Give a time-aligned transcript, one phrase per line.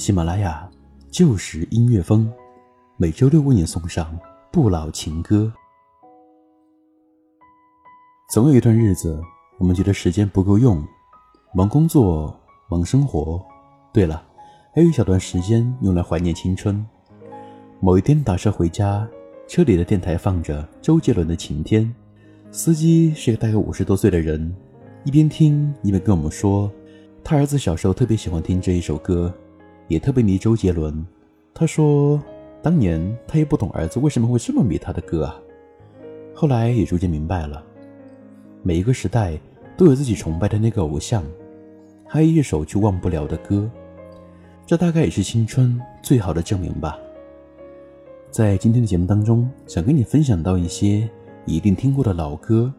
[0.00, 0.66] 喜马拉雅，
[1.10, 2.26] 旧时音乐风，
[2.96, 4.18] 每周六为你送上
[4.50, 5.52] 不老情歌。
[8.30, 9.22] 总有一段日子，
[9.58, 10.82] 我们觉得时间不够用，
[11.52, 12.34] 忙工作，
[12.70, 13.44] 忙生活。
[13.92, 14.26] 对了。
[14.74, 16.82] 还有一小段时间用来怀念青春。
[17.78, 19.06] 某一天打车回家，
[19.46, 21.84] 车里的电台放着周杰伦的《晴天》，
[22.50, 24.56] 司机是个大概五十多岁的人，
[25.04, 26.72] 一边听一边跟我们说，
[27.22, 29.30] 他儿子小时候特别喜欢听这一首歌，
[29.90, 31.04] 也特别迷周杰伦。
[31.52, 32.22] 他说，
[32.62, 35.34] 当年他也不懂儿子为什么会这么迷他的歌啊，
[36.32, 37.60] 后来也逐渐明白了，
[38.62, 39.36] 每一个时代
[39.76, 41.24] 都有自己崇拜的那个偶像，
[42.06, 43.68] 还有一首却忘不了的歌。
[44.64, 46.96] 这大概也是青春最好的证明吧。
[48.30, 51.10] 在今天的节目当中，想跟你分享到一些
[51.46, 52.72] 一定听过的老歌，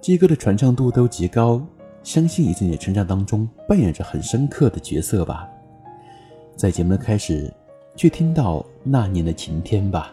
[0.00, 1.60] 这些歌的传唱度都极高，
[2.02, 5.46] 相信也在你的成长当中扮演着很深刻的角色吧。
[6.56, 7.52] 在节目的开始，
[7.94, 10.10] 去听到那年的晴天吧。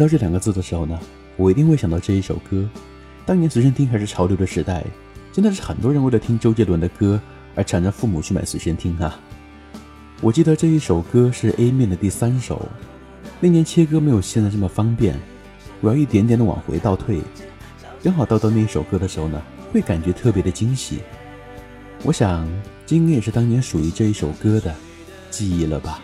[0.00, 0.98] 到这两个字的时候呢，
[1.36, 2.66] 我一定会想到这一首歌。
[3.26, 4.82] 当年随身听还是潮流的时代，
[5.30, 7.20] 真的是很多人为了听周杰伦的歌
[7.54, 9.20] 而缠着父母去买随身听啊。
[10.22, 12.66] 我记得这一首歌是 A 面的第三首，
[13.40, 15.14] 那年切歌没有现在这么方便，
[15.82, 17.20] 我要一点点的往回倒退，
[18.02, 21.00] 刚好到到那一首歌的时候呢，会感觉特别的惊喜。
[22.04, 22.48] 我想，
[22.86, 24.74] 这应该也是当年属于这一首歌的
[25.30, 26.00] 记忆了吧。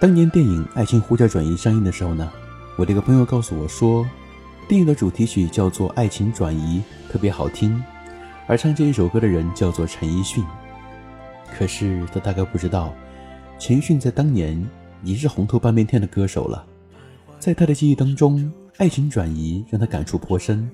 [0.00, 2.32] 当年电影《爱情呼叫转移》上映的时候呢，
[2.76, 4.08] 我的一个朋友告诉我说，
[4.66, 6.82] 电影的主题曲叫做《爱情转移》，
[7.12, 7.84] 特别好听，
[8.46, 10.42] 而唱这一首歌的人叫做陈奕迅。
[11.52, 12.94] 可是他大概不知道，
[13.58, 14.66] 陈奕迅在当年
[15.04, 16.64] 已是红透半边天的歌手了。
[17.38, 20.66] 在他的记忆当中，爱情转移让他感触颇深，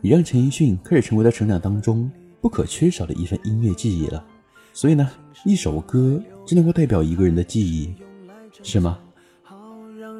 [0.00, 4.24] 也让陈奕迅开始成为他成长当中不可缺少的一份音乐记忆了。
[4.72, 5.08] 所以呢，
[5.44, 7.94] 一首歌只能够代表一个人的记忆，
[8.62, 8.98] 是吗？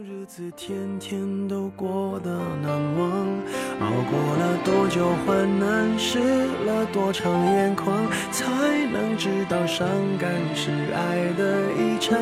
[0.05, 2.31] 日子天天都过得
[2.63, 3.09] 难忘，
[3.81, 6.19] 熬过了多久患难，湿
[6.65, 7.97] 了多长眼眶，
[8.31, 8.47] 才
[9.23, 9.87] 知道伤
[10.19, 12.19] 感是爱的遗产。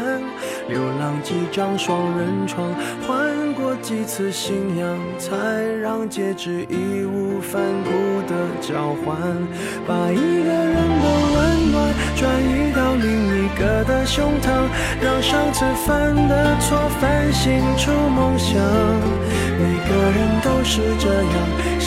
[0.69, 2.75] 流浪几张双人床，
[3.09, 5.35] 换过几次信仰，才
[5.81, 7.91] 让戒指义无反顾
[8.29, 9.17] 的交换。
[9.89, 14.69] 把一个人的温暖转移到另一个的胸膛，
[15.01, 17.91] 让上次犯的错反省出。
[18.11, 18.61] 梦想，
[19.57, 21.33] 每个人都是这样，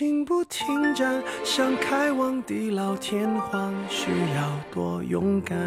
[0.00, 5.58] 爱情不停站，想开往地老天荒，需要多勇敢。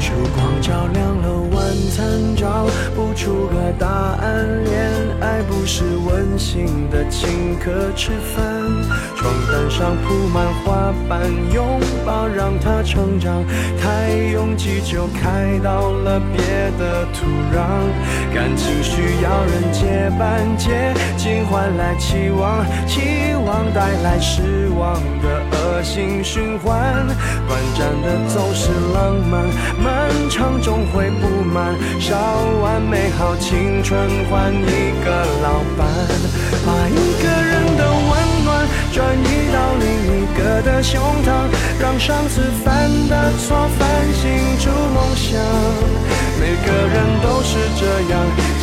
[0.00, 2.66] 烛光照亮了晚餐，找
[2.96, 4.64] 不出个答案。
[4.64, 4.90] 恋
[5.20, 8.44] 爱不是温馨的请客吃饭，
[9.14, 12.17] 床单上铺满花瓣，拥抱
[12.48, 13.44] 让它成长。
[13.78, 16.40] 太拥挤就开到了别
[16.78, 17.60] 的土壤，
[18.34, 27.06] 感情需要人接班，接近换来期望，期望带来失望的恶性循环。
[27.46, 29.44] 短暂的总是浪漫。
[29.78, 32.16] 漫长终会不满，烧
[32.62, 34.00] 完美好青春
[34.30, 35.10] 换一个
[35.42, 35.86] 老伴，
[36.64, 37.27] 把一个
[38.92, 39.86] 转移到另
[40.16, 41.48] 一个的胸膛，
[41.80, 45.38] 让上次犯的错反省出梦想。
[46.40, 48.14] 每个人都是这样，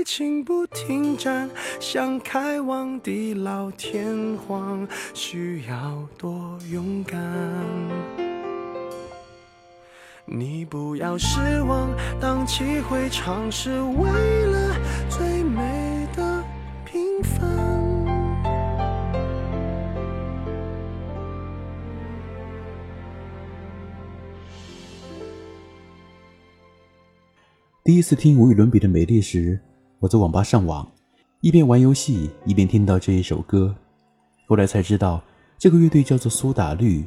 [0.00, 7.20] 爱情不停站，想开往地老天荒，需要多勇敢。
[10.24, 14.74] 你不要失望，荡气回肠是为了
[15.10, 16.42] 最美的
[16.86, 17.46] 平凡。
[27.84, 29.60] 第一次听无与伦比的美丽时。
[30.00, 30.90] 我在网吧上网，
[31.42, 33.74] 一边玩游戏一边听到这一首歌，
[34.46, 35.22] 后来才知道
[35.58, 37.04] 这个乐队叫做苏打绿，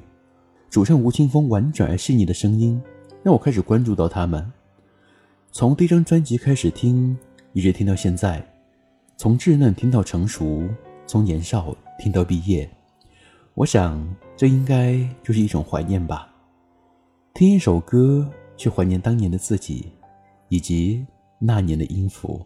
[0.69, 2.79] 主唱吴青峰婉转而细腻的声音
[3.23, 4.47] 让我开始关注到他们。
[5.51, 7.17] 从第一张专辑开始听，
[7.53, 8.47] 一直听到现在，
[9.17, 10.69] 从稚嫩听到成熟，
[11.07, 12.69] 从年少听到毕业，
[13.55, 14.07] 我想
[14.37, 16.31] 这应该就是一种怀念吧。
[17.33, 19.91] 听一首歌，去怀念当年的自己，
[20.49, 21.03] 以及
[21.39, 22.45] 那年的音符。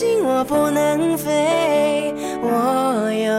[0.00, 3.32] 我若担心我不能飞，我有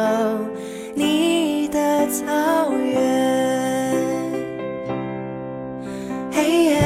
[0.94, 3.96] 你的草原。
[6.32, 6.80] 嘿呀，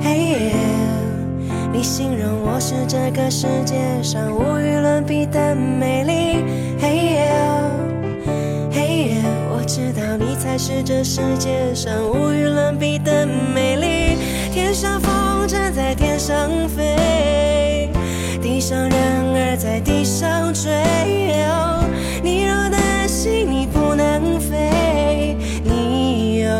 [0.00, 0.54] 嘿呀，
[1.72, 6.44] 你形容我是这个世界上无与伦比的美丽。
[6.80, 7.70] 嘿呀，
[8.70, 9.16] 嘿呀，
[9.50, 14.16] 我知道你才是这世界上无与伦比的美丽。
[14.52, 16.96] 天上风筝在天上飞，
[18.58, 20.68] 地上人儿在地上追。
[22.24, 26.50] 你若担心你不能飞，你有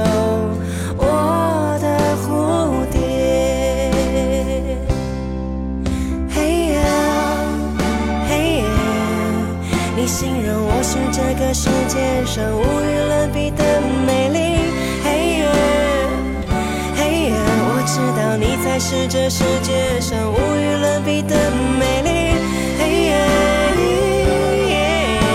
[0.96, 3.90] 我的蝴蝶。
[6.30, 6.78] 嘿呀，
[8.28, 8.64] 嘿呀，
[9.96, 14.47] 你形容我是这个世界上无与伦比的美丽。
[17.98, 21.34] 知道你才是这世界上无与伦比的
[21.80, 22.10] 美丽。
[22.78, 23.26] 嘿耶，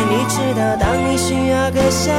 [0.10, 2.14] 你知道当你需要个夏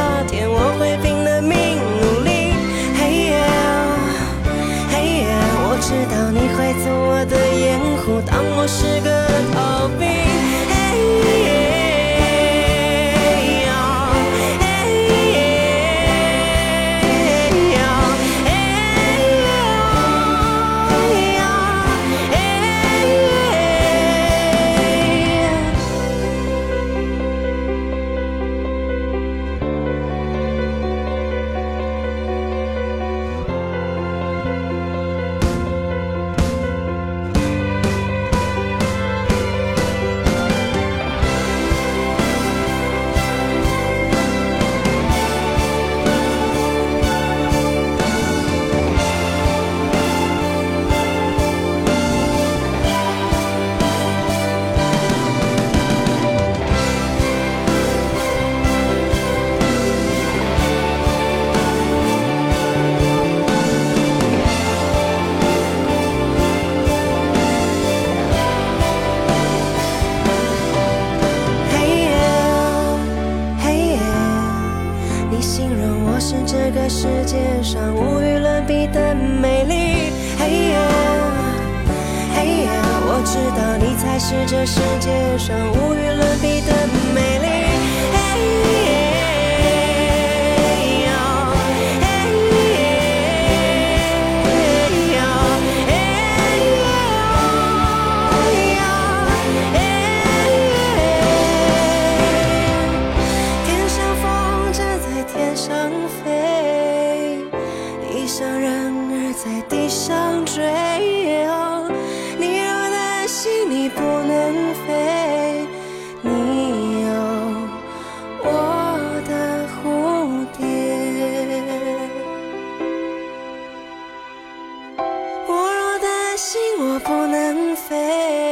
[126.45, 128.44] 心我不能飞，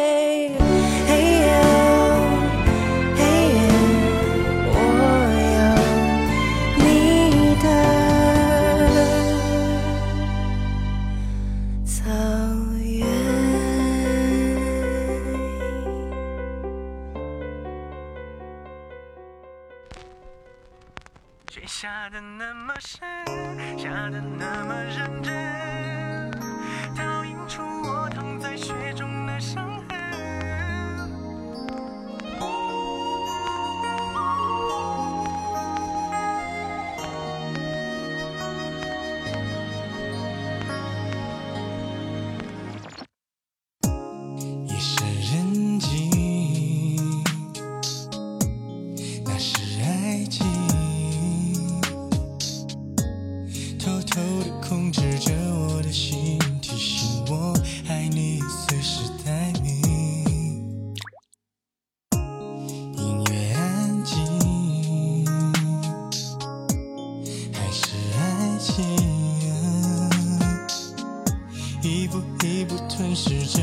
[68.63, 68.85] 爱情？
[71.83, 73.62] 一步一步吞噬着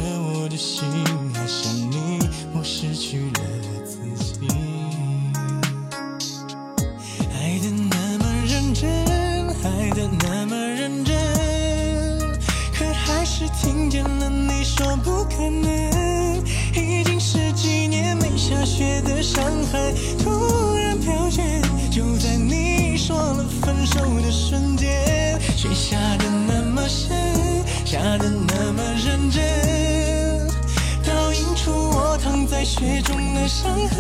[32.80, 34.00] 雪中的伤痕。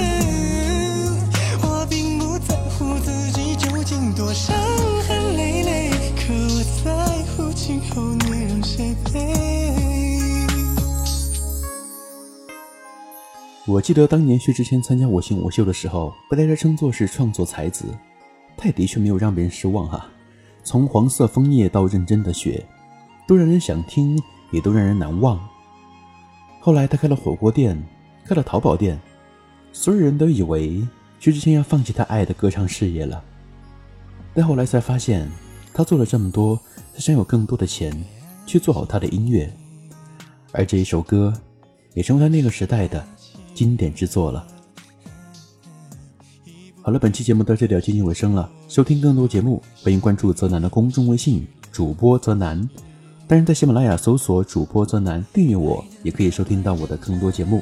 [1.61, 4.55] 我并不在乎自己究竟多伤
[5.05, 9.35] 痕累累，可我在乎今后你让谁陪。
[13.67, 17.83] 我记得当年薛之谦参加《我型我秀》的时候，被大家称作是创作才子，
[18.55, 20.07] 他也的确没有让别人失望哈。
[20.63, 22.65] 从黄色枫叶到认真的雪，
[23.27, 24.17] 都让人想听，
[24.51, 25.37] 也都让人难忘。
[26.61, 27.77] 后来他开了火锅店，
[28.29, 28.99] 开了淘宝店，
[29.73, 30.87] 所有人都以为
[31.19, 33.23] 薛之谦要放弃他爱的歌唱事业了，
[34.35, 35.27] 但后来才发现，
[35.73, 36.59] 他做了这么多，
[36.93, 37.91] 是想有更多的钱
[38.45, 39.51] 去做好他的音乐，
[40.51, 41.33] 而这一首歌，
[41.95, 43.03] 也成为他那个时代的。
[43.55, 44.45] 经典之作了。
[46.81, 48.49] 好了，本期节目到这里要接近尾声了。
[48.69, 52.57] 收听更多节目，欢迎关注泽南的公众微信主播泽南。
[53.27, 57.61] 当然，在喜马拉雅搜索主播泽南，订阅我，也可以收听到我的更多节目。